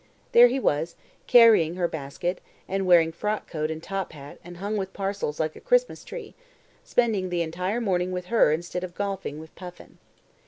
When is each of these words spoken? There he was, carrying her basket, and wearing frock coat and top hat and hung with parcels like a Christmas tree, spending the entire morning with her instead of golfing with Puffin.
There 0.31 0.47
he 0.47 0.59
was, 0.59 0.95
carrying 1.27 1.75
her 1.75 1.87
basket, 1.87 2.41
and 2.67 2.87
wearing 2.87 3.11
frock 3.11 3.47
coat 3.47 3.69
and 3.69 3.83
top 3.83 4.13
hat 4.13 4.39
and 4.43 4.57
hung 4.57 4.75
with 4.75 4.93
parcels 4.93 5.39
like 5.39 5.55
a 5.55 5.59
Christmas 5.61 6.03
tree, 6.03 6.33
spending 6.83 7.29
the 7.29 7.43
entire 7.43 7.79
morning 7.79 8.11
with 8.11 8.25
her 8.25 8.51
instead 8.51 8.83
of 8.83 8.95
golfing 8.95 9.39
with 9.39 9.53
Puffin. 9.53 9.99